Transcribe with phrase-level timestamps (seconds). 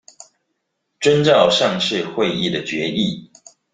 [0.99, 3.29] 遵照上次會議的決議